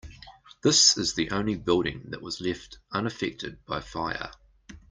[0.63, 4.31] This is the only building that was left unaffected by fire.